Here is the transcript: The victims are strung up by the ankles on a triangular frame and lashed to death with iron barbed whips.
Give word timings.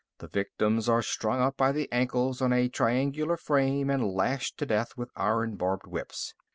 The 0.17 0.27
victims 0.27 0.89
are 0.89 1.03
strung 1.03 1.41
up 1.41 1.57
by 1.57 1.71
the 1.71 1.87
ankles 1.91 2.41
on 2.41 2.51
a 2.51 2.67
triangular 2.69 3.37
frame 3.37 3.91
and 3.91 4.11
lashed 4.15 4.57
to 4.57 4.65
death 4.65 4.97
with 4.97 5.11
iron 5.15 5.57
barbed 5.57 5.85
whips. 5.85 6.33